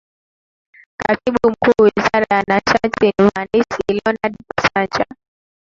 [0.97, 5.05] Katibu Mkuu Wizara ya Nishati ni Mhandisi Leonard Masanja